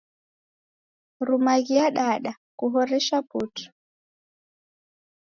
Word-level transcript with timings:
Rumaghia 1.27 1.87
dada, 1.97 2.31
kuhoresha 2.59 3.17
putu. 3.29 3.63